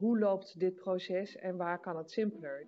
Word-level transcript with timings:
hoe 0.00 0.18
loopt 0.18 0.58
dit 0.58 0.74
proces 0.74 1.36
en 1.36 1.56
waar 1.56 1.80
kan 1.80 1.96
het 1.96 2.10
simpeler? 2.10 2.66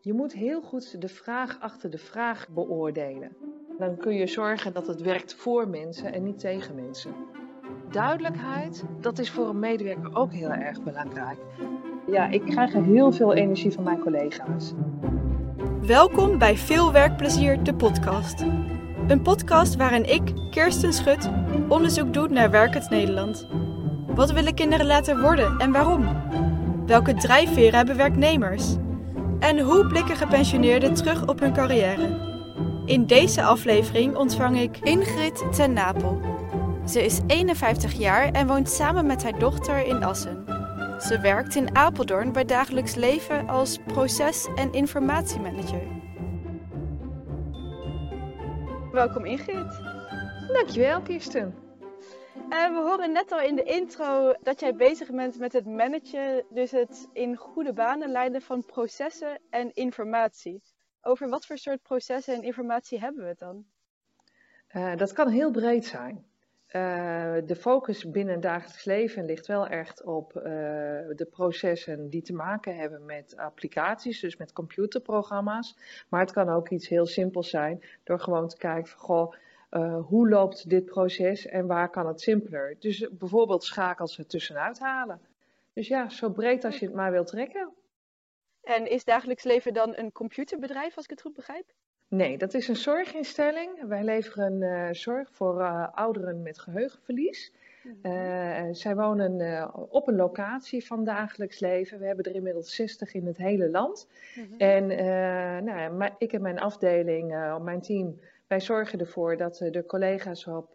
Je 0.00 0.12
moet 0.12 0.32
heel 0.32 0.60
goed 0.60 1.00
de 1.00 1.08
vraag 1.08 1.60
achter 1.60 1.90
de 1.90 1.98
vraag 1.98 2.48
beoordelen. 2.48 3.36
Dan 3.78 3.96
kun 3.96 4.14
je 4.14 4.26
zorgen 4.26 4.72
dat 4.72 4.86
het 4.86 5.00
werkt 5.00 5.34
voor 5.34 5.68
mensen 5.68 6.12
en 6.12 6.22
niet 6.22 6.38
tegen 6.38 6.74
mensen. 6.74 7.14
Duidelijkheid, 7.90 8.84
dat 9.00 9.18
is 9.18 9.30
voor 9.30 9.48
een 9.48 9.58
medewerker 9.58 10.16
ook 10.16 10.32
heel 10.32 10.50
erg 10.50 10.82
belangrijk. 10.82 11.38
Ja, 12.06 12.28
ik 12.28 12.42
krijg 12.42 12.72
heel 12.72 13.12
veel 13.12 13.34
energie 13.34 13.72
van 13.72 13.84
mijn 13.84 14.00
collega's. 14.00 14.72
Welkom 15.80 16.38
bij 16.38 16.56
Veel 16.56 16.92
Werkplezier, 16.92 17.62
de 17.62 17.74
podcast. 17.74 18.40
Een 19.08 19.22
podcast 19.22 19.76
waarin 19.76 20.04
ik, 20.04 20.50
Kirsten 20.50 20.92
Schut, 20.92 21.30
onderzoek 21.68 22.14
doe 22.14 22.28
naar 22.28 22.50
werkend 22.50 22.90
Nederland. 22.90 23.48
Wat 24.06 24.32
willen 24.32 24.54
kinderen 24.54 24.86
laten 24.86 25.20
worden 25.20 25.58
en 25.58 25.72
waarom? 25.72 26.04
Welke 26.86 27.14
drijfveren 27.14 27.74
hebben 27.74 27.96
werknemers? 27.96 28.76
En 29.38 29.58
hoe 29.60 29.86
blikken 29.86 30.16
gepensioneerden 30.16 30.94
terug 30.94 31.26
op 31.26 31.40
hun 31.40 31.52
carrière? 31.52 32.32
In 32.86 33.06
deze 33.06 33.42
aflevering 33.42 34.16
ontvang 34.16 34.60
ik 34.60 34.78
Ingrid 34.78 35.44
ten 35.52 35.72
Napel. 35.72 36.20
Ze 36.88 37.04
is 37.04 37.20
51 37.26 37.92
jaar 37.92 38.30
en 38.32 38.46
woont 38.46 38.68
samen 38.68 39.06
met 39.06 39.22
haar 39.22 39.38
dochter 39.38 39.86
in 39.86 40.04
Assen. 40.04 40.44
Ze 41.00 41.18
werkt 41.22 41.54
in 41.54 41.76
Apeldoorn 41.76 42.32
bij 42.32 42.44
dagelijks 42.44 42.94
leven 42.94 43.48
als 43.48 43.78
proces- 43.86 44.48
en 44.54 44.72
informatiemanager. 44.72 45.82
Welkom 48.92 49.24
Ingrid. 49.24 49.80
Dankjewel, 50.52 51.00
Kirsten. 51.00 51.63
Uh, 52.44 52.68
we 52.68 52.80
horen 52.84 53.12
net 53.12 53.32
al 53.32 53.40
in 53.40 53.56
de 53.56 53.62
intro 53.62 54.34
dat 54.42 54.60
jij 54.60 54.74
bezig 54.74 55.10
bent 55.10 55.38
met 55.38 55.52
het 55.52 55.66
managen, 55.66 56.44
dus 56.50 56.70
het 56.70 57.08
in 57.12 57.36
goede 57.36 57.72
banen 57.72 58.10
leiden 58.10 58.42
van 58.42 58.64
processen 58.64 59.40
en 59.50 59.74
informatie. 59.74 60.62
Over 61.02 61.28
wat 61.28 61.46
voor 61.46 61.58
soort 61.58 61.82
processen 61.82 62.34
en 62.34 62.42
informatie 62.42 62.98
hebben 62.98 63.22
we 63.22 63.28
het 63.28 63.38
dan? 63.38 63.64
Uh, 64.72 64.96
dat 64.96 65.12
kan 65.12 65.28
heel 65.28 65.50
breed 65.50 65.86
zijn. 65.86 66.24
Uh, 66.66 67.34
de 67.46 67.56
focus 67.56 68.10
binnen 68.10 68.40
dagelijks 68.40 68.84
leven 68.84 69.24
ligt 69.24 69.46
wel 69.46 69.66
echt 69.66 70.04
op 70.04 70.32
de 70.32 71.28
processen 71.30 72.10
die 72.10 72.22
te 72.22 72.32
maken 72.32 72.76
hebben 72.76 73.04
met 73.04 73.36
applicaties, 73.36 74.20
dus 74.20 74.36
met 74.36 74.52
computerprogramma's. 74.52 75.76
Maar 76.08 76.20
het 76.20 76.32
kan 76.32 76.48
ook 76.48 76.68
iets 76.68 76.88
heel 76.88 77.06
simpels 77.06 77.50
zijn 77.50 77.84
door 78.02 78.20
gewoon 78.20 78.48
te 78.48 78.56
kijken 78.56 78.90
van 78.90 79.00
goh, 79.00 79.34
uh, 79.76 80.06
hoe 80.06 80.28
loopt 80.28 80.68
dit 80.68 80.84
proces 80.84 81.46
en 81.46 81.66
waar 81.66 81.90
kan 81.90 82.06
het 82.06 82.20
simpeler? 82.20 82.76
Dus 82.78 83.08
bijvoorbeeld 83.10 83.64
schakels 83.64 84.18
er 84.18 84.26
tussenuit 84.26 84.78
halen. 84.78 85.20
Dus 85.72 85.88
ja, 85.88 86.08
zo 86.08 86.30
breed 86.30 86.64
als 86.64 86.78
je 86.78 86.86
het 86.86 86.94
maar 86.94 87.10
wilt 87.10 87.26
trekken. 87.26 87.72
En 88.62 88.90
is 88.90 89.04
dagelijks 89.04 89.44
leven 89.44 89.74
dan 89.74 89.96
een 89.96 90.12
computerbedrijf, 90.12 90.96
als 90.96 91.04
ik 91.04 91.10
het 91.10 91.20
goed 91.20 91.34
begrijp? 91.34 91.72
Nee, 92.08 92.38
dat 92.38 92.54
is 92.54 92.68
een 92.68 92.76
zorginstelling. 92.76 93.86
Wij 93.88 94.04
leveren 94.04 94.62
uh, 94.62 94.88
zorg 94.90 95.28
voor 95.32 95.60
uh, 95.60 95.88
ouderen 95.92 96.42
met 96.42 96.58
geheugenverlies. 96.58 97.52
Uh, 98.02 98.62
zij 98.70 98.94
wonen 98.96 99.70
op 99.90 100.08
een 100.08 100.16
locatie 100.16 100.86
van 100.86 101.04
dagelijks 101.04 101.60
leven. 101.60 101.98
We 101.98 102.06
hebben 102.06 102.24
er 102.24 102.34
inmiddels 102.34 102.74
60 102.74 103.14
in 103.14 103.26
het 103.26 103.36
hele 103.36 103.70
land. 103.70 104.08
Mm 104.34 104.44
-hmm. 104.44 104.58
En 104.58 104.86
nou, 105.64 106.10
ik 106.18 106.32
en 106.32 106.42
mijn 106.42 106.58
afdeling, 106.58 107.58
mijn 107.62 107.80
team, 107.80 108.20
wij 108.54 108.62
zorgen 108.62 109.00
ervoor 109.00 109.36
dat 109.36 109.56
de 109.56 109.84
collega's 109.86 110.46
op 110.46 110.72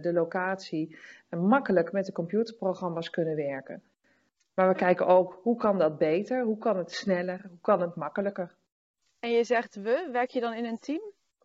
de 0.00 0.10
locatie 0.12 0.96
makkelijk 1.28 1.92
met 1.92 2.06
de 2.06 2.12
computerprogramma's 2.12 3.10
kunnen 3.10 3.36
werken. 3.36 3.82
Maar 4.54 4.68
we 4.68 4.74
kijken 4.74 5.06
ook 5.06 5.40
hoe 5.42 5.56
kan 5.56 5.78
dat 5.78 5.98
beter, 5.98 6.44
hoe 6.44 6.58
kan 6.58 6.76
het 6.76 6.92
sneller, 6.92 7.40
hoe 7.48 7.60
kan 7.60 7.80
het 7.80 7.94
makkelijker. 7.94 8.54
En 9.20 9.30
je 9.30 9.44
zegt 9.44 9.74
we, 9.74 10.08
werk 10.12 10.30
je 10.30 10.40
dan 10.40 10.54
in 10.54 10.64
een 10.64 10.78
team? 10.78 11.00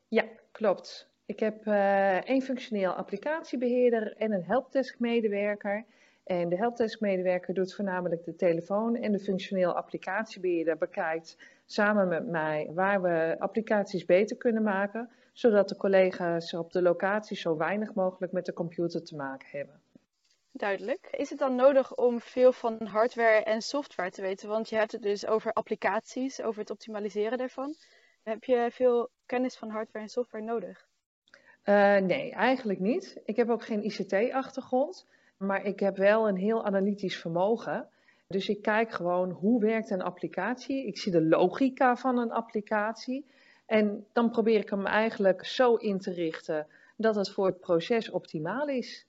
Ja, 0.07 0.23
klopt. 0.51 1.09
Ik 1.25 1.39
heb 1.39 1.65
uh, 1.65 2.29
één 2.29 2.41
functioneel 2.41 2.91
applicatiebeheerder 2.91 4.15
en 4.17 4.31
een 4.31 4.45
helpdesk-medewerker. 4.45 5.85
En 6.23 6.49
de 6.49 6.57
helpdesk-medewerker 6.57 7.53
doet 7.53 7.73
voornamelijk 7.73 8.23
de 8.23 8.35
telefoon 8.35 8.95
en 8.95 9.11
de 9.11 9.19
functioneel 9.19 9.75
applicatiebeheerder 9.75 10.77
bekijkt 10.77 11.37
samen 11.65 12.07
met 12.07 12.27
mij 12.27 12.69
waar 12.73 13.01
we 13.01 13.35
applicaties 13.39 14.05
beter 14.05 14.37
kunnen 14.37 14.63
maken, 14.63 15.09
zodat 15.35 15.69
de 15.69 15.75
collega's 15.75 16.53
op 16.53 16.71
de 16.71 16.81
locatie 16.81 17.37
zo 17.37 17.57
weinig 17.57 17.93
mogelijk 17.93 18.31
met 18.31 18.45
de 18.45 18.53
computer 18.53 19.03
te 19.03 19.15
maken 19.15 19.47
hebben. 19.51 19.81
Duidelijk. 20.51 21.07
Is 21.11 21.29
het 21.29 21.39
dan 21.39 21.55
nodig 21.55 21.95
om 21.95 22.19
veel 22.19 22.51
van 22.51 22.85
hardware 22.85 23.43
en 23.43 23.61
software 23.61 24.11
te 24.11 24.21
weten? 24.21 24.49
Want 24.49 24.69
je 24.69 24.75
hebt 24.75 24.91
het 24.91 25.01
dus 25.01 25.27
over 25.27 25.53
applicaties, 25.53 26.41
over 26.41 26.59
het 26.59 26.69
optimaliseren 26.69 27.37
daarvan. 27.37 27.73
Heb 28.23 28.43
je 28.43 28.67
veel 28.71 29.09
kennis 29.25 29.57
van 29.57 29.69
hardware 29.69 30.05
en 30.05 30.11
software 30.11 30.43
nodig? 30.43 30.87
Uh, 31.65 31.97
nee, 31.97 32.31
eigenlijk 32.31 32.79
niet. 32.79 33.21
Ik 33.25 33.35
heb 33.35 33.49
ook 33.49 33.63
geen 33.63 33.83
ICT-achtergrond, 33.83 35.07
maar 35.37 35.65
ik 35.65 35.79
heb 35.79 35.97
wel 35.97 36.27
een 36.27 36.37
heel 36.37 36.65
analytisch 36.65 37.17
vermogen. 37.17 37.89
Dus 38.27 38.49
ik 38.49 38.61
kijk 38.61 38.91
gewoon 38.91 39.29
hoe 39.29 39.61
werkt 39.61 39.89
een 39.89 40.01
applicatie. 40.01 40.87
Ik 40.87 40.97
zie 40.97 41.11
de 41.11 41.23
logica 41.23 41.95
van 41.95 42.17
een 42.17 42.31
applicatie. 42.31 43.25
En 43.65 44.07
dan 44.13 44.29
probeer 44.29 44.59
ik 44.59 44.69
hem 44.69 44.85
eigenlijk 44.85 45.45
zo 45.45 45.75
in 45.75 45.99
te 45.99 46.11
richten 46.11 46.67
dat 46.97 47.15
het 47.15 47.31
voor 47.31 47.45
het 47.45 47.59
proces 47.59 48.09
optimaal 48.09 48.67
is. 48.67 49.07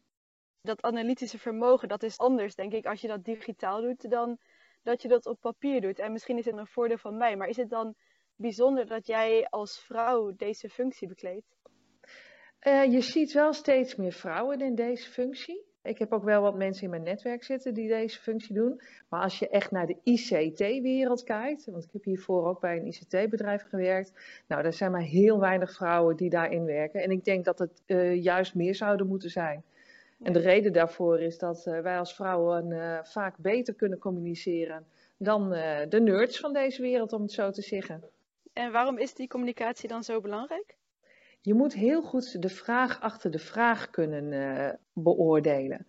Dat 0.62 0.82
analytische 0.82 1.38
vermogen, 1.38 1.88
dat 1.88 2.02
is 2.02 2.18
anders, 2.18 2.54
denk 2.54 2.72
ik, 2.72 2.86
als 2.86 3.00
je 3.00 3.08
dat 3.08 3.24
digitaal 3.24 3.80
doet, 3.80 4.10
dan 4.10 4.38
dat 4.82 5.02
je 5.02 5.08
dat 5.08 5.26
op 5.26 5.40
papier 5.40 5.80
doet. 5.80 5.98
En 5.98 6.12
misschien 6.12 6.38
is 6.38 6.44
het 6.44 6.56
een 6.56 6.66
voordeel 6.66 6.98
van 6.98 7.16
mij, 7.16 7.36
maar 7.36 7.48
is 7.48 7.56
het 7.56 7.70
dan 7.70 7.94
bijzonder 8.36 8.86
dat 8.86 9.06
jij 9.06 9.46
als 9.50 9.78
vrouw 9.78 10.32
deze 10.36 10.68
functie 10.68 11.08
bekleedt? 11.08 11.56
Uh, 12.66 12.92
je 12.92 13.00
ziet 13.00 13.32
wel 13.32 13.52
steeds 13.52 13.94
meer 13.96 14.12
vrouwen 14.12 14.60
in 14.60 14.74
deze 14.74 15.10
functie. 15.10 15.64
Ik 15.86 15.98
heb 15.98 16.12
ook 16.12 16.24
wel 16.24 16.42
wat 16.42 16.56
mensen 16.56 16.84
in 16.84 16.90
mijn 16.90 17.02
netwerk 17.02 17.44
zitten 17.44 17.74
die 17.74 17.88
deze 17.88 18.20
functie 18.20 18.54
doen. 18.54 18.80
Maar 19.08 19.22
als 19.22 19.38
je 19.38 19.48
echt 19.48 19.70
naar 19.70 19.86
de 19.86 19.96
ICT-wereld 20.02 21.24
kijkt, 21.24 21.64
want 21.64 21.84
ik 21.84 21.92
heb 21.92 22.04
hiervoor 22.04 22.46
ook 22.46 22.60
bij 22.60 22.76
een 22.76 22.86
ICT-bedrijf 22.86 23.62
gewerkt. 23.62 24.12
Nou, 24.46 24.64
er 24.64 24.72
zijn 24.72 24.90
maar 24.90 25.02
heel 25.02 25.40
weinig 25.40 25.72
vrouwen 25.72 26.16
die 26.16 26.30
daarin 26.30 26.64
werken. 26.64 27.02
En 27.02 27.10
ik 27.10 27.24
denk 27.24 27.44
dat 27.44 27.58
het 27.58 27.82
uh, 27.86 28.22
juist 28.22 28.54
meer 28.54 28.74
zouden 28.74 29.06
moeten 29.06 29.30
zijn. 29.30 29.64
En 30.22 30.32
de 30.32 30.38
reden 30.38 30.72
daarvoor 30.72 31.20
is 31.20 31.38
dat 31.38 31.66
uh, 31.66 31.80
wij 31.80 31.98
als 31.98 32.14
vrouwen 32.14 32.70
uh, 32.70 32.98
vaak 33.02 33.36
beter 33.38 33.74
kunnen 33.74 33.98
communiceren 33.98 34.86
dan 35.18 35.50
de 35.88 36.00
nerds 36.00 36.40
van 36.40 36.52
deze 36.52 36.82
wereld, 36.82 37.12
om 37.12 37.22
het 37.22 37.32
zo 37.32 37.50
te 37.50 37.62
zeggen. 37.62 38.02
En 38.52 38.72
waarom 38.72 38.98
is 38.98 39.14
die 39.14 39.28
communicatie 39.28 39.88
dan 39.88 40.04
zo 40.04 40.20
belangrijk? 40.20 40.75
Je 41.46 41.54
moet 41.54 41.74
heel 41.74 42.02
goed 42.02 42.42
de 42.42 42.48
vraag 42.48 43.00
achter 43.00 43.30
de 43.30 43.38
vraag 43.38 43.90
kunnen 43.90 44.32
uh, 44.32 44.72
beoordelen. 44.92 45.86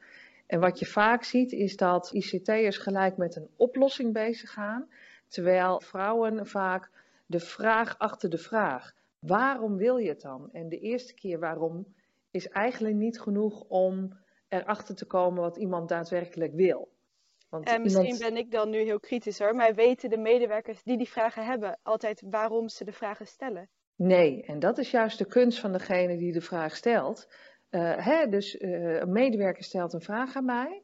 En 0.47 0.59
wat 0.59 0.79
je 0.79 0.85
vaak 0.85 1.23
ziet 1.23 1.51
is 1.51 1.75
dat 1.75 2.11
ICT'ers 2.13 2.77
gelijk 2.77 3.17
met 3.17 3.35
een 3.35 3.49
oplossing 3.55 4.13
bezig 4.13 4.51
gaan, 4.51 4.89
terwijl 5.27 5.81
vrouwen 5.81 6.47
vaak 6.47 6.89
de 7.25 7.39
vraag 7.39 7.97
achter 7.97 8.29
de 8.29 8.37
vraag. 8.37 8.93
Waarom 9.19 9.77
wil 9.77 9.97
je 9.97 10.09
het 10.09 10.21
dan? 10.21 10.49
En 10.51 10.69
de 10.69 10.79
eerste 10.79 11.13
keer 11.13 11.39
waarom 11.39 11.85
is 12.31 12.47
eigenlijk 12.47 12.95
niet 12.95 13.19
genoeg 13.19 13.63
om 13.67 14.17
erachter 14.47 14.95
te 14.95 15.05
komen 15.05 15.41
wat 15.41 15.57
iemand 15.57 15.89
daadwerkelijk 15.89 16.53
wil. 16.53 16.89
Want 17.49 17.69
en 17.69 17.81
misschien 17.81 18.03
iemand... 18.03 18.23
ben 18.23 18.37
ik 18.37 18.51
dan 18.51 18.69
nu 18.69 18.77
heel 18.77 18.99
kritisch 18.99 19.39
hoor, 19.39 19.55
maar 19.55 19.75
weten 19.75 20.09
de 20.09 20.17
medewerkers 20.17 20.83
die 20.83 20.97
die 20.97 21.09
vragen 21.09 21.45
hebben 21.45 21.79
altijd 21.83 22.23
waarom 22.25 22.69
ze 22.69 22.83
de 22.83 22.93
vragen 22.93 23.27
stellen? 23.27 23.69
Nee, 23.97 24.43
en 24.43 24.59
dat 24.59 24.77
is 24.77 24.91
juist 24.91 25.17
de 25.17 25.25
kunst 25.25 25.59
van 25.59 25.71
degene 25.71 26.17
die 26.17 26.31
de 26.31 26.41
vraag 26.41 26.75
stelt. 26.75 27.27
Uh, 27.71 28.05
hè, 28.05 28.27
dus 28.29 28.55
uh, 28.55 28.99
een 28.99 29.11
medewerker 29.11 29.63
stelt 29.63 29.93
een 29.93 30.01
vraag 30.01 30.35
aan 30.35 30.45
mij. 30.45 30.81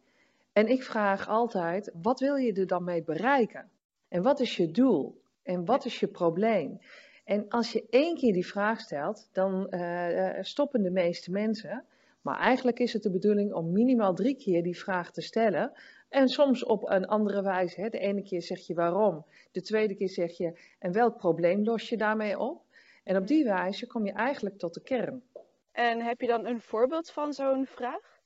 En 0.54 0.68
ik 0.68 0.84
vraag 0.84 1.28
altijd: 1.28 1.92
wat 2.02 2.20
wil 2.20 2.36
je 2.36 2.54
er 2.54 2.68
dan 2.68 2.84
mee 2.84 3.04
bereiken? 3.04 3.70
En 4.08 4.22
wat 4.22 4.40
is 4.40 4.58
je 4.58 4.72
doel? 4.72 5.22
En 5.44 5.66
wat 5.66 5.86
is 5.86 6.00
je 6.00 6.08
probleem? 6.08 6.80
En 7.26 7.50
als 7.50 7.72
je 7.72 7.86
één 7.90 8.16
keer 8.16 8.34
die 8.34 8.48
vraag 8.48 8.80
stelt, 8.80 9.30
dan 9.32 9.68
uh, 9.70 10.30
stoppen 10.42 10.82
de 10.82 10.92
meeste 10.92 11.32
mensen. 11.32 11.86
Maar 12.22 12.40
eigenlijk 12.40 12.80
is 12.80 12.94
het 12.94 13.04
de 13.04 13.12
bedoeling 13.12 13.54
om 13.54 13.72
minimaal 13.72 14.14
drie 14.14 14.36
keer 14.36 14.64
die 14.64 14.78
vraag 14.78 15.12
te 15.12 15.22
stellen. 15.22 15.72
En 16.10 16.28
soms 16.28 16.64
op 16.64 16.90
een 16.90 17.08
andere 17.08 17.42
wijze. 17.42 17.82
Hè. 17.82 17.90
De 17.90 18.00
ene 18.00 18.24
keer 18.24 18.42
zeg 18.42 18.68
je 18.68 18.74
waarom, 18.74 19.26
de 19.52 19.62
tweede 19.62 19.96
keer 19.96 20.10
zeg 20.10 20.38
je 20.38 20.60
en 20.80 20.92
welk 20.92 21.18
probleem 21.18 21.64
los 21.64 21.90
je 21.90 21.98
daarmee 21.98 22.40
op? 22.40 22.62
En 23.04 23.18
op 23.18 23.28
die 23.28 23.44
wijze 23.44 23.88
kom 23.88 24.06
je 24.06 24.12
eigenlijk 24.12 24.58
tot 24.58 24.74
de 24.74 24.82
kern. 24.82 25.24
En 25.72 26.02
heb 26.02 26.22
je 26.22 26.28
dan 26.28 26.46
een 26.46 26.62
voorbeeld 26.62 27.12
van 27.12 27.34
zo'n 27.34 27.66
vraag? 27.66 28.22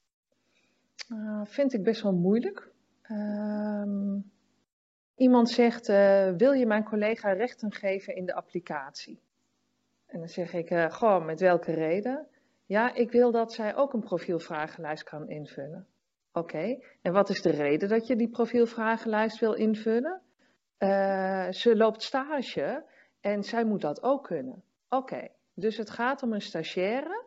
Uh, 1.13 1.45
vind 1.45 1.74
ik 1.74 1.83
best 1.83 2.01
wel 2.01 2.13
moeilijk. 2.13 2.71
Uh, 3.12 4.15
iemand 5.15 5.50
zegt: 5.50 5.89
uh, 5.89 6.31
Wil 6.31 6.51
je 6.51 6.65
mijn 6.65 6.83
collega 6.83 7.31
rechten 7.31 7.74
geven 7.74 8.15
in 8.15 8.25
de 8.25 8.33
applicatie? 8.33 9.21
En 10.06 10.19
dan 10.19 10.27
zeg 10.27 10.53
ik: 10.53 10.69
uh, 10.69 10.91
Goh, 10.91 11.25
met 11.25 11.39
welke 11.39 11.71
reden? 11.71 12.27
Ja, 12.65 12.94
ik 12.94 13.12
wil 13.12 13.31
dat 13.31 13.53
zij 13.53 13.75
ook 13.75 13.94
een 13.94 14.03
profielvragenlijst 14.03 15.03
kan 15.03 15.30
invullen. 15.30 15.88
Oké, 16.31 16.80
en 17.01 17.13
wat 17.13 17.30
is 17.30 17.41
de 17.41 17.51
reden 17.51 17.89
dat 17.89 18.07
je 18.07 18.15
die 18.15 18.30
profielvragenlijst 18.30 19.39
wil 19.39 19.53
invullen? 19.53 20.21
Uh, 20.80 21.50
ze 21.50 21.75
loopt 21.75 22.03
stage 22.03 22.85
en 23.19 23.44
zij 23.44 23.65
moet 23.65 23.81
dat 23.81 24.03
ook 24.03 24.23
kunnen. 24.23 24.63
Oké, 24.89 25.28
dus 25.54 25.78
het 25.78 25.89
gaat 25.89 26.24
om 26.24 26.34
een 26.34 26.42
stagiaire. 26.42 27.25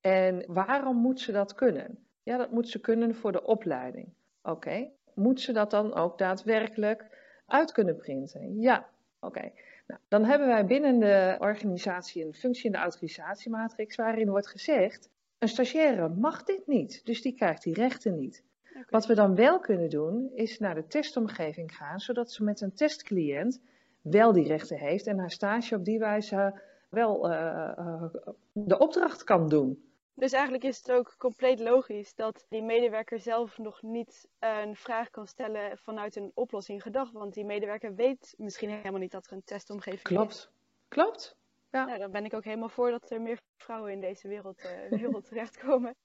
En 0.00 0.44
waarom 0.46 0.96
moet 0.96 1.20
ze 1.20 1.32
dat 1.32 1.54
kunnen? 1.54 2.06
Ja, 2.22 2.36
dat 2.36 2.50
moet 2.50 2.68
ze 2.68 2.80
kunnen 2.80 3.14
voor 3.14 3.32
de 3.32 3.44
opleiding. 3.44 4.14
Oké, 4.42 4.90
moet 5.14 5.40
ze 5.40 5.52
dat 5.52 5.70
dan 5.70 5.94
ook 5.94 6.18
daadwerkelijk 6.18 7.06
uit 7.46 7.72
kunnen 7.72 7.96
printen? 7.96 8.60
Ja, 8.60 8.88
oké. 9.20 9.52
Nou, 9.86 10.00
dan 10.08 10.24
hebben 10.24 10.48
wij 10.48 10.66
binnen 10.66 10.98
de 10.98 11.36
organisatie 11.38 12.24
een 12.24 12.34
functie 12.34 12.66
in 12.66 12.72
de 12.72 12.78
autorisatiematrix 12.78 13.96
waarin 13.96 14.30
wordt 14.30 14.48
gezegd, 14.48 15.10
een 15.38 15.48
stagiaire 15.48 16.08
mag 16.08 16.42
dit 16.42 16.66
niet, 16.66 17.04
dus 17.04 17.22
die 17.22 17.34
krijgt 17.34 17.62
die 17.62 17.74
rechten 17.74 18.14
niet. 18.14 18.44
Wat 18.88 19.06
we 19.06 19.14
dan 19.14 19.34
wel 19.34 19.60
kunnen 19.60 19.90
doen, 19.90 20.30
is 20.34 20.58
naar 20.58 20.74
de 20.74 20.86
testomgeving 20.86 21.76
gaan, 21.76 22.00
zodat 22.00 22.32
ze 22.32 22.44
met 22.44 22.60
een 22.60 22.74
testcliënt 22.74 23.60
wel 24.00 24.32
die 24.32 24.46
rechten 24.46 24.78
heeft 24.78 25.06
en 25.06 25.18
haar 25.18 25.30
stage 25.30 25.74
op 25.74 25.84
die 25.84 25.98
wijze 25.98 26.60
wel 26.92 27.30
uh, 27.30 27.72
uh, 27.78 28.04
de 28.52 28.78
opdracht 28.78 29.24
kan 29.24 29.48
doen. 29.48 29.90
Dus 30.14 30.32
eigenlijk 30.32 30.64
is 30.64 30.76
het 30.76 30.92
ook 30.92 31.14
compleet 31.18 31.60
logisch 31.60 32.14
dat 32.14 32.46
die 32.48 32.62
medewerker 32.62 33.18
zelf 33.18 33.58
nog 33.58 33.82
niet 33.82 34.28
een 34.38 34.76
vraag 34.76 35.10
kan 35.10 35.26
stellen 35.26 35.78
vanuit 35.78 36.16
een 36.16 36.30
oplossing 36.34 36.82
gedacht. 36.82 37.12
Want 37.12 37.34
die 37.34 37.44
medewerker 37.44 37.94
weet 37.94 38.34
misschien 38.36 38.70
helemaal 38.70 39.00
niet 39.00 39.10
dat 39.10 39.26
er 39.26 39.32
een 39.32 39.44
testomgeving 39.44 40.02
Klopt. 40.02 40.32
is. 40.34 40.50
Klopt. 40.88 41.36
Ja. 41.70 41.84
Nou, 41.84 41.98
dan 41.98 42.10
ben 42.10 42.24
ik 42.24 42.34
ook 42.34 42.44
helemaal 42.44 42.68
voor 42.68 42.90
dat 42.90 43.10
er 43.10 43.20
meer 43.20 43.40
vrouwen 43.56 43.92
in 43.92 44.00
deze 44.00 44.28
wereld, 44.28 44.64
uh, 44.64 44.98
wereld 44.98 45.24
terechtkomen. 45.28 45.96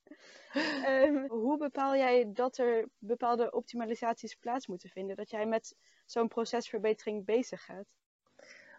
um, 0.87 1.27
hoe 1.27 1.57
bepaal 1.57 1.95
jij 1.95 2.31
dat 2.33 2.57
er 2.57 2.87
bepaalde 2.97 3.51
optimalisaties 3.51 4.35
plaats 4.35 4.67
moeten 4.67 4.89
vinden? 4.89 5.15
Dat 5.15 5.29
jij 5.29 5.45
met 5.45 5.75
zo'n 6.05 6.27
procesverbetering 6.27 7.25
bezig 7.25 7.65
gaat? 7.65 7.95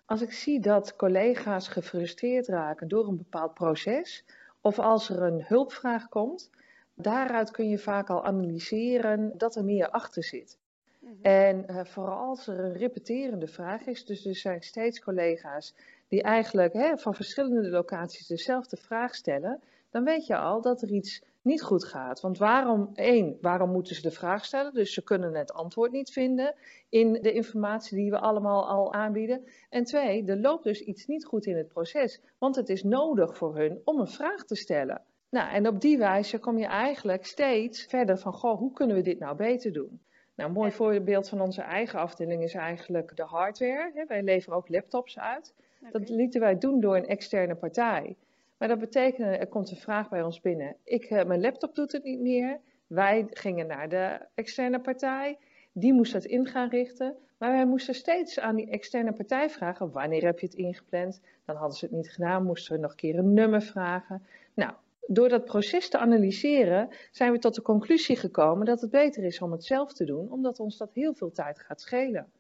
Als 0.09 0.23
ik 0.23 0.33
zie 0.33 0.61
dat 0.61 0.97
collega's 0.97 1.69
gefrustreerd 1.69 2.47
raken 2.47 2.89
door 2.89 3.09
een 3.09 3.17
bepaald 3.17 3.55
proces, 3.55 4.25
of 4.61 4.79
als 4.79 5.09
er 5.09 5.23
een 5.23 5.45
hulpvraag 5.45 6.09
komt, 6.09 6.51
daaruit 6.95 7.51
kun 7.51 7.69
je 7.69 7.79
vaak 7.79 8.11
al 8.11 8.25
analyseren 8.25 9.33
dat 9.39 9.57
er 9.57 9.65
meer 9.65 9.91
achter 9.91 10.25
zit. 10.25 10.59
Mhm. 11.01 11.13
En 11.23 11.67
uh, 11.71 11.85
vooral 11.85 12.29
als 12.29 12.47
er 12.47 12.59
een 12.59 12.77
repeterende 12.77 13.47
vraag 13.47 13.87
is, 13.87 14.05
dus 14.05 14.27
er 14.27 14.37
zijn 14.37 14.63
steeds 14.63 15.01
collega's 15.01 15.75
die 16.09 16.23
eigenlijk 16.23 16.73
hè, 16.73 16.99
van 16.99 17.15
verschillende 17.15 17.69
locaties 17.69 18.27
dezelfde 18.27 18.77
vraag 18.77 19.15
stellen, 19.15 19.63
dan 19.91 20.05
weet 20.05 20.27
je 20.27 20.37
al 20.37 20.61
dat 20.61 20.83
er 20.83 20.91
iets 20.91 21.23
niet 21.49 21.63
goed 21.63 21.85
gaat. 21.85 22.21
Want 22.21 22.39
waarom, 22.39 22.91
één, 22.95 23.39
waarom 23.41 23.71
moeten 23.71 23.95
ze 23.95 24.03
de 24.03 24.11
vraag 24.11 24.45
stellen? 24.45 24.75
Dus 24.75 24.95
ze 24.95 25.03
kunnen 25.03 25.35
het 25.35 25.53
antwoord 25.53 25.93
niet 25.93 26.11
vinden 26.11 26.55
in 26.89 27.13
de 27.13 27.33
informatie 27.33 27.97
die 27.97 28.11
we 28.11 28.19
allemaal 28.19 28.69
al 28.69 28.93
aanbieden. 28.93 29.45
En 29.71 29.85
twee, 29.85 30.25
er 30.25 30.37
loopt 30.37 30.65
dus 30.65 30.81
iets 30.81 31.07
niet 31.07 31.25
goed 31.25 31.47
in 31.47 31.57
het 31.57 31.69
proces, 31.69 32.21
want 32.39 32.57
het 32.57 32.69
is 32.69 32.83
nodig 32.83 33.37
voor 33.37 33.57
hun 33.57 33.81
om 33.85 34.01
een 34.01 34.09
vraag 34.09 34.45
te 34.45 34.55
stellen. 34.55 35.03
Nou, 35.31 35.51
en 35.51 35.69
op 35.69 35.81
die 35.81 35.99
wijze 35.99 36.39
kom 36.39 36.59
je 36.59 36.67
eigenlijk 36.67 37.27
steeds 37.27 37.85
verder 37.85 38.19
van, 38.19 38.33
goh, 38.33 38.59
hoe 38.59 38.73
kunnen 38.73 38.97
we 38.97 39.03
dit 39.03 39.19
nou 39.19 39.37
beter 39.37 39.73
doen? 39.73 40.01
Nou, 40.35 40.49
een 40.49 40.57
mooi 40.57 40.73
voorbeeld 40.73 41.29
van 41.29 41.41
onze 41.41 41.63
eigen 41.63 41.99
afdeling 41.99 42.43
is 42.43 42.55
eigenlijk 42.55 43.17
de 43.17 43.23
hardware. 43.23 44.05
Wij 44.09 44.23
leveren 44.23 44.57
ook 44.57 44.69
laptops 44.69 45.19
uit. 45.19 45.55
Dat 45.91 46.09
lieten 46.09 46.41
wij 46.41 46.59
doen 46.59 46.81
door 46.81 46.97
een 46.97 47.07
externe 47.07 47.55
partij. 47.55 48.17
Maar 48.59 48.69
dat 48.69 48.79
betekende, 48.79 49.37
er 49.37 49.47
komt 49.47 49.71
een 49.71 49.77
vraag 49.77 50.09
bij 50.09 50.23
ons 50.23 50.41
binnen. 50.41 50.77
Ik, 50.85 51.05
eh, 51.05 51.25
mijn 51.25 51.41
laptop 51.41 51.75
doet 51.75 51.93
het 51.93 52.05
niet 52.05 52.21
meer. 52.21 52.61
Wij 52.87 53.27
gingen 53.31 53.67
naar 53.67 53.89
de 53.89 54.27
externe 54.35 54.81
partij. 54.81 55.39
Die 55.73 55.93
moest 55.93 56.13
het 56.13 56.25
in 56.25 56.47
gaan 56.47 56.69
richten. 56.69 57.17
Maar 57.39 57.53
wij 57.53 57.67
moesten 57.67 57.95
steeds 57.95 58.41
aan 58.41 58.57
die 58.57 58.71
externe 58.71 59.13
partij 59.13 59.51
vragen: 59.51 59.93
wanneer 59.93 60.25
heb 60.25 60.39
je 60.39 60.47
het 60.47 60.55
ingepland? 60.55 61.21
Dan 61.45 61.57
hadden 61.57 61.77
ze 61.77 61.85
het 61.85 61.95
niet 61.95 62.11
gedaan, 62.11 62.45
moesten 62.45 62.75
we 62.75 62.81
nog 62.81 62.91
een 62.91 62.97
keer 62.97 63.19
een 63.19 63.35
nummer 63.35 63.63
vragen. 63.63 64.27
Nou, 64.55 64.73
door 65.07 65.29
dat 65.29 65.45
proces 65.45 65.89
te 65.89 65.99
analyseren 65.99 66.89
zijn 67.11 67.33
we 67.33 67.39
tot 67.39 67.55
de 67.55 67.63
conclusie 67.63 68.17
gekomen 68.17 68.67
dat 68.67 68.81
het 68.81 68.91
beter 68.91 69.25
is 69.25 69.41
om 69.41 69.53
het 69.53 69.65
zelf 69.65 69.93
te 69.93 70.05
doen, 70.05 70.33
omdat 70.33 70.61
ons 70.61 70.77
dat 70.77 70.93
heel 70.93 71.15
veel 71.15 71.31
tijd 71.31 71.61
gaat 71.61 71.81
schelen. 71.81 72.33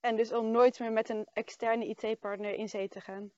En 0.00 0.16
dus 0.16 0.32
om 0.32 0.50
nooit 0.50 0.80
meer 0.80 0.92
met 0.92 1.08
een 1.08 1.26
externe 1.32 1.86
IT-partner 1.86 2.54
in 2.54 2.68
zee 2.68 2.88
te 2.88 3.00
gaan? 3.00 3.30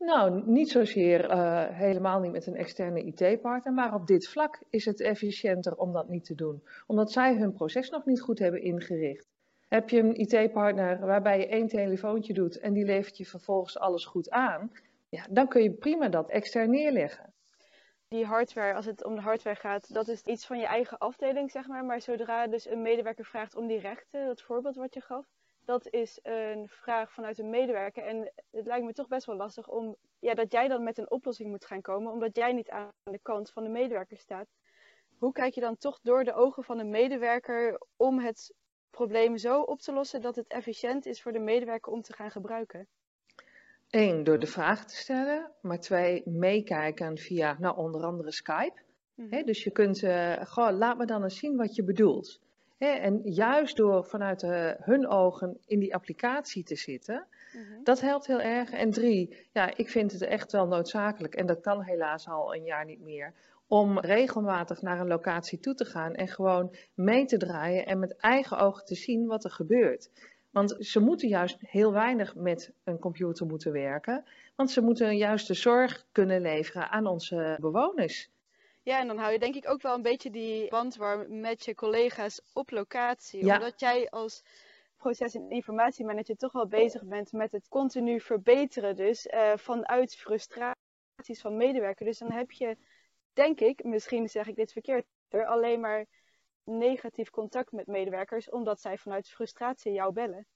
Nou, 0.00 0.42
niet 0.44 0.70
zozeer 0.70 1.30
uh, 1.30 1.64
helemaal 1.68 2.20
niet 2.20 2.32
met 2.32 2.46
een 2.46 2.56
externe 2.56 3.04
IT-partner, 3.04 3.72
maar 3.72 3.94
op 3.94 4.06
dit 4.06 4.28
vlak 4.28 4.60
is 4.70 4.84
het 4.84 5.00
efficiënter 5.00 5.76
om 5.76 5.92
dat 5.92 6.08
niet 6.08 6.24
te 6.24 6.34
doen, 6.34 6.62
omdat 6.86 7.12
zij 7.12 7.36
hun 7.36 7.52
proces 7.52 7.90
nog 7.90 8.04
niet 8.04 8.20
goed 8.20 8.38
hebben 8.38 8.62
ingericht. 8.62 9.26
Heb 9.68 9.88
je 9.88 9.98
een 9.98 10.20
IT-partner 10.20 11.06
waarbij 11.06 11.38
je 11.38 11.46
één 11.46 11.68
telefoontje 11.68 12.32
doet 12.32 12.58
en 12.58 12.72
die 12.72 12.84
levert 12.84 13.16
je 13.16 13.26
vervolgens 13.26 13.78
alles 13.78 14.04
goed 14.04 14.30
aan, 14.30 14.72
ja, 15.08 15.26
dan 15.30 15.48
kun 15.48 15.62
je 15.62 15.72
prima 15.72 16.08
dat 16.08 16.30
extern 16.30 16.70
neerleggen. 16.70 17.32
Die 18.08 18.24
hardware, 18.24 18.74
als 18.74 18.86
het 18.86 19.04
om 19.04 19.14
de 19.14 19.20
hardware 19.20 19.56
gaat, 19.56 19.94
dat 19.94 20.08
is 20.08 20.22
iets 20.22 20.46
van 20.46 20.58
je 20.58 20.66
eigen 20.66 20.98
afdeling, 20.98 21.50
zeg 21.50 21.66
maar. 21.66 21.84
Maar 21.84 22.00
zodra 22.00 22.46
dus 22.46 22.66
een 22.66 22.82
medewerker 22.82 23.24
vraagt 23.24 23.56
om 23.56 23.66
die 23.66 23.78
rechten, 23.78 24.26
dat 24.26 24.42
voorbeeld 24.42 24.76
wat 24.76 24.94
je 24.94 25.00
gaf, 25.00 25.26
dat 25.64 25.86
is 25.90 26.18
een 26.22 26.68
vraag 26.68 27.12
vanuit 27.12 27.38
een 27.38 27.50
medewerker. 27.50 28.02
En 28.02 28.32
het 28.50 28.66
lijkt 28.66 28.84
me 28.84 28.92
toch 28.92 29.08
best 29.08 29.26
wel 29.26 29.36
lastig 29.36 29.68
om, 29.68 29.96
ja, 30.18 30.34
dat 30.34 30.52
jij 30.52 30.68
dan 30.68 30.84
met 30.84 30.98
een 30.98 31.10
oplossing 31.10 31.50
moet 31.50 31.64
gaan 31.64 31.80
komen, 31.80 32.12
omdat 32.12 32.36
jij 32.36 32.52
niet 32.52 32.70
aan 32.70 32.90
de 33.02 33.18
kant 33.22 33.50
van 33.50 33.62
de 33.62 33.68
medewerker 33.68 34.18
staat. 34.18 34.48
Hoe 35.18 35.32
kijk 35.32 35.54
je 35.54 35.60
dan 35.60 35.76
toch 35.76 36.00
door 36.02 36.24
de 36.24 36.34
ogen 36.34 36.64
van 36.64 36.78
een 36.78 36.90
medewerker 36.90 37.80
om 37.96 38.18
het 38.18 38.54
probleem 38.90 39.38
zo 39.38 39.60
op 39.60 39.80
te 39.80 39.92
lossen 39.92 40.20
dat 40.20 40.36
het 40.36 40.46
efficiënt 40.48 41.06
is 41.06 41.22
voor 41.22 41.32
de 41.32 41.38
medewerker 41.38 41.92
om 41.92 42.02
te 42.02 42.12
gaan 42.12 42.30
gebruiken? 42.30 42.88
Eén, 43.90 44.24
door 44.24 44.38
de 44.38 44.46
vraag 44.46 44.86
te 44.86 44.96
stellen, 44.96 45.52
maar 45.60 45.80
twee, 45.80 46.22
meekijken 46.24 47.18
via 47.18 47.56
nou, 47.58 47.76
onder 47.76 48.04
andere 48.04 48.32
Skype. 48.32 48.80
Mhm. 49.14 49.44
dus 49.44 49.64
je 49.64 49.70
kunt, 49.70 50.02
uh, 50.02 50.44
goh, 50.44 50.78
laat 50.78 50.98
me 50.98 51.04
dan 51.04 51.22
eens 51.22 51.38
zien 51.38 51.56
wat 51.56 51.74
je 51.74 51.84
bedoelt 51.84 52.40
en 52.88 53.20
juist 53.24 53.76
door 53.76 54.04
vanuit 54.04 54.40
de, 54.40 54.76
hun 54.80 55.08
ogen 55.08 55.58
in 55.66 55.78
die 55.78 55.94
applicatie 55.94 56.64
te 56.64 56.76
zitten, 56.76 57.26
mhm. 57.52 57.82
dat 57.82 58.00
helpt 58.00 58.26
heel 58.26 58.40
erg. 58.40 58.70
En 58.70 58.90
drie, 58.90 59.48
ja, 59.52 59.76
ik 59.76 59.88
vind 59.88 60.12
het 60.12 60.22
echt 60.22 60.52
wel 60.52 60.66
noodzakelijk, 60.66 61.34
en 61.34 61.46
dat 61.46 61.60
kan 61.60 61.82
helaas 61.82 62.28
al 62.28 62.54
een 62.54 62.64
jaar 62.64 62.84
niet 62.84 63.00
meer, 63.00 63.34
om 63.66 63.98
regelmatig 63.98 64.82
naar 64.82 65.00
een 65.00 65.06
locatie 65.06 65.60
toe 65.60 65.74
te 65.74 65.84
gaan 65.84 66.14
en 66.14 66.28
gewoon 66.28 66.74
mee 66.94 67.24
te 67.24 67.36
draaien 67.36 67.86
en 67.86 67.98
met 67.98 68.16
eigen 68.16 68.58
ogen 68.58 68.84
te 68.84 68.94
zien 68.94 69.26
wat 69.26 69.44
er 69.44 69.50
gebeurt. 69.50 70.10
Want 70.50 70.76
ze 70.78 71.00
moeten 71.00 71.28
juist 71.28 71.56
heel 71.60 71.92
weinig 71.92 72.34
met 72.34 72.72
een 72.84 72.98
computer 72.98 73.46
moeten 73.46 73.72
werken, 73.72 74.24
want 74.56 74.70
ze 74.70 74.80
moeten 74.80 75.16
juist 75.16 75.46
de 75.46 75.54
zorg 75.54 76.06
kunnen 76.12 76.40
leveren 76.40 76.90
aan 76.90 77.06
onze 77.06 77.56
bewoners. 77.60 78.30
Ja, 78.82 79.00
en 79.00 79.06
dan 79.06 79.18
hou 79.18 79.32
je 79.32 79.38
denk 79.38 79.54
ik 79.54 79.68
ook 79.68 79.82
wel 79.82 79.94
een 79.94 80.02
beetje 80.02 80.30
die 80.30 80.68
band 80.68 80.96
warm 80.96 81.40
met 81.40 81.64
je 81.64 81.74
collega's 81.74 82.40
op 82.52 82.70
locatie. 82.70 83.40
Omdat 83.40 83.80
jij 83.80 84.10
als 84.10 84.42
proces- 84.96 85.34
en 85.34 85.50
informatiemanager 85.50 86.36
toch 86.36 86.52
wel 86.52 86.66
bezig 86.66 87.04
bent 87.04 87.32
met 87.32 87.52
het 87.52 87.68
continu 87.68 88.20
verbeteren. 88.20 88.96
Dus 88.96 89.26
uh, 89.26 89.52
vanuit 89.56 90.16
frustraties 90.16 91.40
van 91.40 91.56
medewerkers. 91.56 92.08
Dus 92.08 92.18
dan 92.18 92.32
heb 92.32 92.50
je, 92.50 92.76
denk 93.32 93.60
ik, 93.60 93.84
misschien 93.84 94.28
zeg 94.28 94.46
ik 94.46 94.56
dit 94.56 94.72
verkeerd, 94.72 95.06
er 95.28 95.46
alleen 95.46 95.80
maar 95.80 96.06
negatief 96.64 97.30
contact 97.30 97.72
met 97.72 97.86
medewerkers, 97.86 98.50
omdat 98.50 98.80
zij 98.80 98.98
vanuit 98.98 99.28
frustratie 99.28 99.92
jou 99.92 100.12
bellen. 100.12 100.46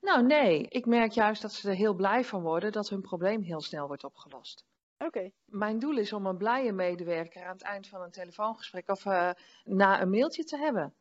Nou 0.00 0.26
nee, 0.26 0.66
ik 0.68 0.86
merk 0.86 1.12
juist 1.12 1.42
dat 1.42 1.52
ze 1.52 1.68
er 1.68 1.74
heel 1.74 1.94
blij 1.94 2.24
van 2.24 2.42
worden 2.42 2.72
dat 2.72 2.88
hun 2.88 3.00
probleem 3.00 3.42
heel 3.42 3.60
snel 3.60 3.86
wordt 3.86 4.04
opgelost. 4.04 4.64
Oké. 4.98 5.30
Mijn 5.44 5.78
doel 5.78 5.96
is 5.96 6.12
om 6.12 6.26
een 6.26 6.36
blije 6.36 6.72
medewerker 6.72 7.44
aan 7.44 7.52
het 7.52 7.62
eind 7.62 7.88
van 7.88 8.02
een 8.02 8.10
telefoongesprek 8.10 8.90
of 8.90 9.04
uh, 9.04 9.30
na 9.64 10.00
een 10.00 10.10
mailtje 10.10 10.44
te 10.44 10.56
hebben. 10.56 10.94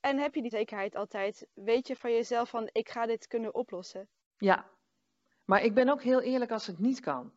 En 0.00 0.18
heb 0.18 0.34
je 0.34 0.42
die 0.42 0.50
zekerheid 0.50 0.94
altijd? 0.94 1.48
Weet 1.54 1.86
je 1.86 1.96
van 1.96 2.12
jezelf 2.12 2.48
van 2.48 2.68
ik 2.72 2.88
ga 2.88 3.06
dit 3.06 3.26
kunnen 3.26 3.54
oplossen? 3.54 4.08
Ja, 4.36 4.70
maar 5.44 5.62
ik 5.62 5.74
ben 5.74 5.88
ook 5.88 6.02
heel 6.02 6.20
eerlijk 6.20 6.50
als 6.50 6.66
het 6.66 6.78
niet 6.78 7.00
kan. 7.00 7.32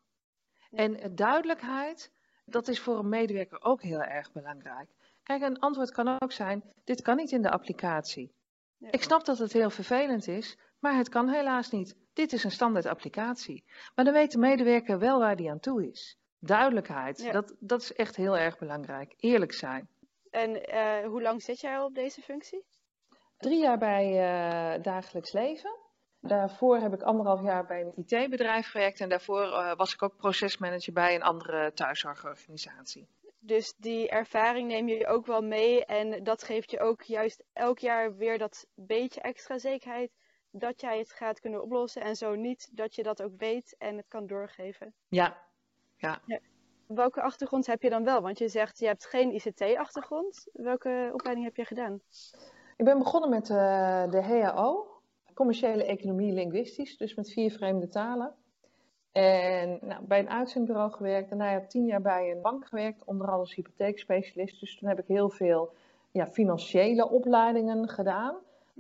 En 0.72 1.16
duidelijkheid, 1.16 2.12
dat 2.46 2.68
is 2.68 2.80
voor 2.80 2.98
een 2.98 3.10
medewerker 3.10 3.62
ook 3.62 3.82
heel 3.82 4.02
erg 4.02 4.32
belangrijk. 4.32 4.90
Kijk, 5.24 5.42
een 5.42 5.60
antwoord 5.60 5.92
kan 5.92 6.22
ook 6.22 6.32
zijn: 6.32 6.64
dit 6.84 7.02
kan 7.02 7.16
niet 7.16 7.32
in 7.32 7.42
de 7.42 7.52
applicatie. 7.52 8.34
Ik 8.80 9.04
snap 9.04 9.26
dat 9.26 9.38
het 9.38 9.54
heel 9.54 9.70
vervelend 9.70 10.28
is, 10.28 10.58
maar 10.80 10.96
het 10.96 11.10
kan 11.10 11.30
helaas 11.30 11.72
niet. 11.72 11.96
Dit 12.14 12.34
is 12.34 12.44
een 12.44 12.52
standaard 12.52 12.86
applicatie. 12.86 13.64
Maar 13.96 14.06
dan 14.06 14.14
weet 14.14 14.32
de 14.32 14.38
medewerker 14.38 15.00
wel 15.00 15.20
waar 15.20 15.36
die 15.36 15.50
aan 15.50 15.60
toe 15.60 15.90
is. 15.90 16.18
Duidelijkheid, 16.40 17.32
dat, 17.32 17.56
dat 17.60 17.82
is 17.82 17.94
echt 17.94 18.16
heel 18.16 18.38
erg 18.38 18.58
belangrijk. 18.58 19.14
Eerlijk 19.18 19.54
zijn. 19.54 19.90
En 20.30 20.50
uh, 20.50 21.08
hoe 21.08 21.22
lang 21.22 21.42
zit 21.42 21.60
jij 21.60 21.78
al 21.78 21.86
op 21.86 21.96
deze 21.96 22.22
functie? 22.22 22.66
Drie 23.38 23.60
jaar 23.60 23.78
bij 23.78 24.08
uh, 24.08 24.84
dagelijks 24.84 25.32
leven. 25.32 25.78
Daarvoor 26.20 26.78
heb 26.78 26.94
ik 26.94 27.02
anderhalf 27.02 27.42
jaar 27.42 27.66
bij 27.66 27.82
een 27.82 27.94
IT-bedrijf 27.96 28.68
gewerkt 28.68 29.00
en 29.00 29.10
daarvoor 29.10 29.44
uh, 29.44 29.76
was 29.76 29.94
ik 29.94 30.02
ook 30.02 30.18
procesmanager 30.18 30.94
bij 30.94 31.16
een 31.16 31.24
andere 31.24 31.74
thuiszorgorganisatie. 31.74 33.08
Dus 33.40 33.74
die 33.78 34.10
ervaring 34.10 34.68
neem 34.68 34.88
je 34.88 35.08
ook 35.08 35.26
wel 35.26 35.42
mee 35.42 35.86
en 35.86 36.24
dat 36.24 36.44
geeft 36.44 36.72
je 36.72 36.80
ook 36.80 37.02
juist 37.02 37.44
elk 37.54 37.80
jaar 37.80 38.16
weer 38.16 38.38
dat 38.38 38.68
beetje 38.76 39.22
extra 39.22 39.58
zekerheid 39.58 40.12
dat 40.52 40.82
jij 40.82 40.98
het 40.98 41.12
gaat 41.12 41.40
kunnen 41.40 41.64
oplossen 41.64 42.02
en 42.02 42.16
zo 42.16 42.36
niet 42.36 42.70
dat 42.72 42.96
je 42.96 43.04
dat 43.04 43.22
ook 43.22 43.38
weet 43.38 43.76
en 43.78 43.98
het 43.98 44.08
kan 44.08 44.28
doorgeven. 44.28 44.94
Ja, 45.08 45.38
ja. 45.96 46.22
ja. 46.26 46.40
Welke 46.88 47.22
achtergrond 47.22 47.66
heb 47.68 47.82
je 47.82 47.90
dan 47.90 48.04
wel? 48.04 48.22
Want 48.22 48.38
je 48.38 48.48
zegt 48.48 48.80
je 48.80 48.86
hebt 48.86 49.06
geen 49.06 49.34
ICT-achtergrond. 49.34 50.48
Welke 50.54 51.10
opleiding 51.14 51.46
heb 51.46 51.56
je 51.56 51.66
gedaan? 51.66 52.02
Ik 52.78 52.86
ben 52.86 52.98
begonnen 52.98 53.30
met 53.30 53.50
uh, 53.50 53.58
de 54.12 54.22
HAO, 54.22 54.88
commerciële 55.34 55.84
economie 55.84 56.34
linguistisch, 56.34 56.98
dus 56.98 57.16
met 57.16 57.32
vier 57.32 57.52
vreemde 57.52 57.88
talen. 57.88 58.36
En 59.12 59.80
nou, 59.82 60.06
bij 60.06 60.20
een 60.20 60.30
uitzendbureau 60.30 60.92
gewerkt. 60.92 61.30
Daarna 61.30 61.52
heb 61.52 61.64
ik 61.64 61.70
tien 61.70 61.86
jaar 61.86 62.02
bij 62.02 62.32
een 62.32 62.42
bank 62.42 62.68
gewerkt, 62.68 63.04
onder 63.06 63.26
andere 63.26 63.40
als 63.40 63.56
hypotheekspecialist. 63.56 64.60
Dus 64.60 64.78
toen 64.78 64.90
heb 64.90 65.00
ik 65.00 65.08
heel 65.08 65.30
veel 65.30 65.74
ja, 66.12 66.28
financiële 66.28 67.10
opleidingen 67.10 67.90
gedaan. 67.90 68.36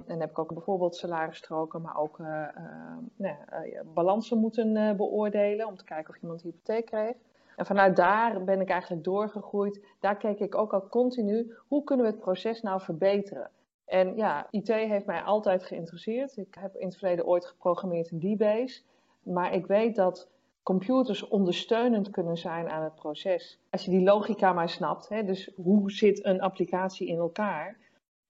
En 0.05 0.19
heb 0.19 0.29
ik 0.29 0.39
ook 0.39 0.53
bijvoorbeeld 0.53 0.95
salarisstroken, 0.95 1.81
maar 1.81 1.97
ook 1.97 2.19
uh, 2.19 2.27
uh, 2.27 2.97
nou, 3.15 3.35
uh, 3.49 3.79
balansen 3.93 4.37
moeten 4.37 4.97
beoordelen 4.97 5.67
om 5.67 5.75
te 5.75 5.83
kijken 5.83 6.13
of 6.13 6.21
iemand 6.21 6.41
hypotheek 6.41 6.85
kreeg. 6.85 7.15
En 7.55 7.65
vanuit 7.65 7.95
daar 7.95 8.43
ben 8.43 8.61
ik 8.61 8.69
eigenlijk 8.69 9.03
doorgegroeid. 9.03 9.85
Daar 9.99 10.17
keek 10.17 10.39
ik 10.39 10.55
ook 10.55 10.73
al 10.73 10.87
continu, 10.89 11.53
hoe 11.67 11.83
kunnen 11.83 12.05
we 12.05 12.11
het 12.11 12.21
proces 12.21 12.61
nou 12.61 12.81
verbeteren? 12.81 13.49
En 13.85 14.15
ja, 14.15 14.47
IT 14.49 14.67
heeft 14.67 15.05
mij 15.05 15.21
altijd 15.21 15.63
geïnteresseerd. 15.63 16.37
Ik 16.37 16.55
heb 16.59 16.75
in 16.75 16.87
het 16.87 16.97
verleden 16.97 17.25
ooit 17.25 17.45
geprogrammeerd 17.45 18.11
in 18.11 18.19
DBase. 18.19 18.81
Maar 19.23 19.53
ik 19.53 19.65
weet 19.65 19.95
dat 19.95 20.29
computers 20.63 21.27
ondersteunend 21.27 22.09
kunnen 22.09 22.37
zijn 22.37 22.69
aan 22.69 22.83
het 22.83 22.95
proces. 22.95 23.59
Als 23.69 23.85
je 23.85 23.91
die 23.91 24.03
logica 24.03 24.53
maar 24.53 24.69
snapt, 24.69 25.09
hè, 25.09 25.23
dus 25.23 25.51
hoe 25.55 25.91
zit 25.91 26.25
een 26.25 26.41
applicatie 26.41 27.07
in 27.07 27.17
elkaar, 27.17 27.77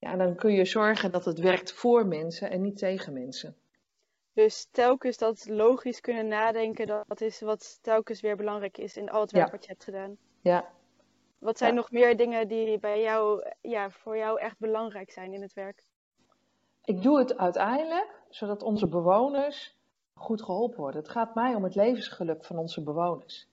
ja, 0.02 0.16
dan 0.16 0.34
kun 0.34 0.52
je 0.52 0.64
zorgen 0.64 1.12
dat 1.12 1.24
het 1.24 1.38
werkt 1.38 1.72
voor 1.72 2.06
mensen 2.06 2.50
en 2.50 2.60
niet 2.60 2.78
tegen 2.78 3.12
mensen. 3.12 3.56
Dus 4.32 4.68
telkens 4.70 5.16
dat 5.16 5.48
logisch 5.48 6.00
kunnen 6.00 6.28
nadenken, 6.28 6.86
dat 6.86 7.20
is 7.20 7.40
wat 7.40 7.78
telkens 7.82 8.20
weer 8.20 8.36
belangrijk 8.36 8.78
is 8.78 8.96
in 8.96 9.10
al 9.10 9.20
het 9.20 9.32
werk 9.32 9.50
wat 9.50 9.64
je 9.64 9.70
hebt 9.70 9.84
gedaan. 9.84 10.16
Ja. 10.40 10.70
Wat 11.38 11.58
zijn 11.58 11.74
nog 11.74 11.90
meer 11.90 12.16
dingen 12.16 12.48
die 12.48 12.78
bij 12.78 13.02
jou, 13.02 13.44
ja, 13.60 13.90
voor 13.90 14.16
jou 14.16 14.40
echt 14.40 14.58
belangrijk 14.58 15.10
zijn 15.10 15.32
in 15.32 15.42
het 15.42 15.52
werk? 15.52 15.82
Ik 16.84 17.02
doe 17.02 17.18
het 17.18 17.36
uiteindelijk 17.36 18.22
zodat 18.28 18.62
onze 18.62 18.88
bewoners 18.88 19.76
goed 20.14 20.42
geholpen 20.42 20.78
worden. 20.78 21.00
Het 21.00 21.10
gaat 21.10 21.34
mij 21.34 21.54
om 21.54 21.64
het 21.64 21.74
levensgeluk 21.74 22.44
van 22.44 22.58
onze 22.58 22.82
bewoners. 22.82 23.48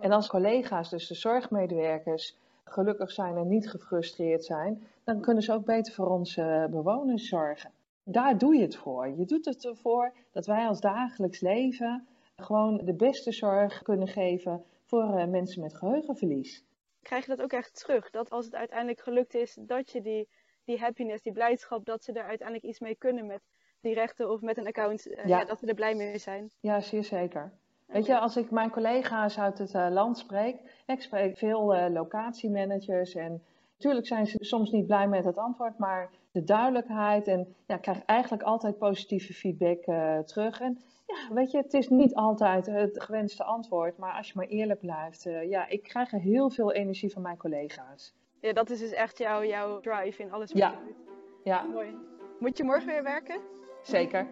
En 0.00 0.12
als 0.12 0.28
collega's, 0.28 0.90
dus 0.90 1.06
de 1.06 1.14
zorgmedewerkers, 1.14 2.36
gelukkig 2.74 3.10
zijn 3.10 3.36
en 3.36 3.48
niet 3.48 3.70
gefrustreerd 3.70 4.44
zijn, 4.44 4.82
dan 5.04 5.20
kunnen 5.20 5.42
ze 5.42 5.52
ook 5.52 5.64
beter 5.64 5.92
voor 5.92 6.08
onze 6.08 6.68
bewoners 6.70 7.28
zorgen. 7.28 7.70
Daar 8.04 8.38
doe 8.38 8.54
je 8.54 8.62
het 8.62 8.76
voor. 8.76 9.08
Je 9.08 9.24
doet 9.24 9.44
het 9.44 9.64
ervoor 9.64 10.12
dat 10.32 10.46
wij 10.46 10.66
als 10.66 10.80
dagelijks 10.80 11.40
leven 11.40 12.06
gewoon 12.36 12.80
de 12.84 12.94
beste 12.94 13.32
zorg 13.32 13.82
kunnen 13.82 14.08
geven 14.08 14.64
voor 14.84 15.16
eh, 15.16 15.26
mensen 15.26 15.62
met 15.62 15.74
geheugenverlies. 15.74 16.64
Krijg 17.02 17.26
je 17.26 17.36
dat 17.36 17.42
ook 17.42 17.52
echt 17.52 17.78
terug? 17.78 18.10
Dat 18.10 18.30
als 18.30 18.44
het 18.44 18.54
uiteindelijk 18.54 19.00
gelukt 19.00 19.34
is, 19.34 19.56
dat 19.60 19.90
je 19.90 20.00
die, 20.00 20.28
die 20.64 20.78
happiness, 20.78 21.22
die 21.22 21.32
blijdschap, 21.32 21.84
dat 21.84 22.04
ze 22.04 22.12
er 22.12 22.24
uiteindelijk 22.24 22.68
iets 22.68 22.80
mee 22.80 22.94
kunnen 22.94 23.26
met 23.26 23.42
die 23.80 23.94
rechten 23.94 24.30
of 24.30 24.40
met 24.40 24.56
een 24.56 24.66
account, 24.66 25.06
uh, 25.06 25.24
ja. 25.24 25.44
dat 25.44 25.58
ze 25.58 25.66
er 25.66 25.74
blij 25.74 25.94
mee 25.94 26.18
zijn? 26.18 26.50
Ja, 26.60 26.80
zeer 26.80 27.04
zeker. 27.04 27.52
Weet 27.86 28.06
je, 28.06 28.18
als 28.18 28.36
ik 28.36 28.50
mijn 28.50 28.70
collega's 28.70 29.38
uit 29.38 29.58
het 29.58 29.74
uh, 29.74 29.86
land 29.90 30.18
spreek, 30.18 30.82
ik 30.86 31.02
spreek 31.02 31.38
veel 31.38 31.74
uh, 31.74 31.86
locatiemanagers 31.90 33.14
en 33.14 33.42
natuurlijk 33.72 34.06
zijn 34.06 34.26
ze 34.26 34.36
soms 34.40 34.70
niet 34.70 34.86
blij 34.86 35.08
met 35.08 35.24
het 35.24 35.38
antwoord, 35.38 35.78
maar 35.78 36.10
de 36.32 36.44
duidelijkheid 36.44 37.26
en 37.26 37.54
ja, 37.66 37.74
ik 37.74 37.80
krijg 37.80 38.04
eigenlijk 38.04 38.42
altijd 38.42 38.78
positieve 38.78 39.32
feedback 39.32 39.86
uh, 39.86 40.18
terug. 40.18 40.60
En 40.60 40.78
ja, 41.06 41.34
weet 41.34 41.50
je, 41.50 41.56
het 41.56 41.74
is 41.74 41.88
niet 41.88 42.14
altijd 42.14 42.66
het 42.66 43.02
gewenste 43.02 43.44
antwoord, 43.44 43.98
maar 43.98 44.12
als 44.12 44.26
je 44.26 44.32
maar 44.36 44.46
eerlijk 44.46 44.80
blijft, 44.80 45.22
ja, 45.48 45.68
ik 45.68 45.82
krijg 45.82 46.12
er 46.12 46.20
heel 46.20 46.50
veel 46.50 46.72
energie 46.72 47.12
van 47.12 47.22
mijn 47.22 47.36
collega's. 47.36 48.14
Ja, 48.40 48.52
dat 48.52 48.70
is 48.70 48.78
dus 48.78 48.92
echt 48.92 49.18
jouw, 49.18 49.44
jouw 49.44 49.80
drive 49.80 50.22
in 50.22 50.32
alles 50.32 50.52
wat 50.52 50.60
ja. 50.60 50.70
je 50.70 50.76
doet. 50.86 50.96
Ja. 51.44 51.62
Mooi. 51.62 51.96
Moet 52.38 52.56
je 52.56 52.64
morgen 52.64 52.86
weer 52.86 53.02
werken? 53.02 53.40
Zeker. 53.82 54.26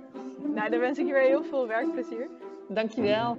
Nou, 0.55 0.71
dan 0.71 0.81
wens 0.81 0.99
ik 0.99 1.07
je 1.07 1.13
weer 1.13 1.23
heel 1.23 1.45
veel 1.45 1.67
werkplezier. 1.67 2.31
Dankjewel. 2.75 3.39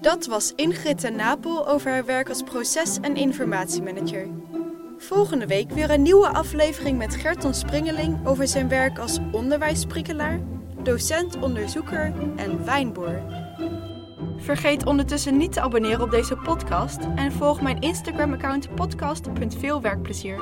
Dat 0.00 0.26
was 0.26 0.52
Ingrid 0.54 1.00
ten 1.00 1.16
Napel 1.16 1.68
over 1.68 1.90
haar 1.90 2.04
werk 2.04 2.28
als 2.28 2.42
proces- 2.42 3.00
en 3.00 3.16
informatiemanager. 3.16 4.28
Volgende 4.98 5.46
week 5.46 5.70
weer 5.70 5.90
een 5.90 6.02
nieuwe 6.02 6.28
aflevering 6.28 6.98
met 6.98 7.14
Gerton 7.14 7.54
Springeling 7.54 8.26
over 8.26 8.48
zijn 8.48 8.68
werk 8.68 8.98
als 8.98 9.18
onderwijssprikkelaar, 9.32 10.40
docent, 10.82 11.38
onderzoeker 11.40 12.12
en 12.36 12.64
wijnboer. 12.64 13.37
Vergeet 14.48 14.86
ondertussen 14.86 15.36
niet 15.36 15.52
te 15.52 15.60
abonneren 15.60 16.00
op 16.00 16.10
deze 16.10 16.36
podcast 16.36 16.98
en 17.16 17.32
volg 17.32 17.60
mijn 17.60 17.80
Instagram-account 17.80 18.74
podcast.veelwerkplezier. 18.74 20.38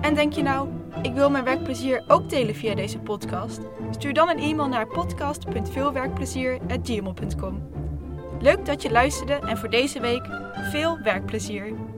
En 0.00 0.14
denk 0.14 0.32
je 0.32 0.42
nou, 0.42 0.68
ik 1.02 1.14
wil 1.14 1.30
mijn 1.30 1.44
werkplezier 1.44 2.04
ook 2.08 2.30
delen 2.30 2.54
via 2.54 2.74
deze 2.74 2.98
podcast? 2.98 3.60
Stuur 3.90 4.12
dan 4.12 4.28
een 4.28 4.38
e-mail 4.38 4.68
naar 4.68 4.86
podcast.veelwerkplezier.gmail.com. 4.86 7.68
Leuk 8.40 8.66
dat 8.66 8.82
je 8.82 8.90
luisterde 8.90 9.32
en 9.32 9.58
voor 9.58 9.70
deze 9.70 10.00
week 10.00 10.26
veel 10.70 10.98
werkplezier! 11.02 11.91